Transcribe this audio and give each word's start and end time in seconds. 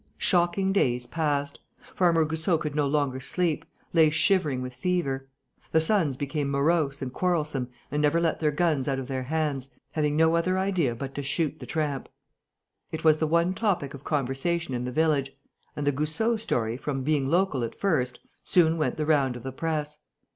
Shocking 0.17 0.73
days 0.73 1.05
passed. 1.05 1.59
Farmer 1.93 2.25
Goussot 2.25 2.61
could 2.61 2.73
no 2.73 2.87
longer 2.87 3.19
sleep, 3.19 3.65
lay 3.93 4.09
shivering 4.09 4.63
with 4.63 4.73
fever. 4.73 5.27
The 5.73 5.79
sons 5.79 6.17
became 6.17 6.49
morose 6.49 7.03
and 7.03 7.13
quarrelsome 7.13 7.69
and 7.91 8.01
never 8.01 8.19
let 8.19 8.39
their 8.39 8.49
guns 8.49 8.87
out 8.87 8.97
of 8.97 9.07
their 9.07 9.21
hands, 9.21 9.67
having 9.93 10.17
no 10.17 10.35
other 10.35 10.57
idea 10.57 10.95
but 10.95 11.13
to 11.13 11.21
shoot 11.21 11.59
the 11.59 11.67
tramp. 11.67 12.09
It 12.91 13.03
was 13.03 13.19
the 13.19 13.27
one 13.27 13.53
topic 13.53 13.93
of 13.93 14.03
conversation 14.03 14.73
in 14.73 14.85
the 14.85 14.91
village; 14.91 15.33
and 15.75 15.85
the 15.85 15.91
Goussot 15.91 16.39
story, 16.39 16.77
from 16.77 17.03
being 17.03 17.27
local 17.29 17.63
at 17.63 17.75
first, 17.75 18.19
soon 18.43 18.79
went 18.79 18.97
the 18.97 19.05
round 19.05 19.35
of 19.35 19.43
the 19.43 19.51
press. 19.51 19.99